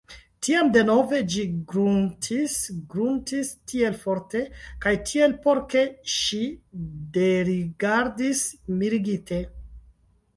[0.45, 1.41] Tiam denove ĝi
[1.71, 2.55] gruntis,
[2.93, 4.41] gruntis tiel forte
[4.85, 6.41] kaj tiel porke, ke ŝi
[7.19, 8.41] derigardis,
[8.81, 9.41] mirigite.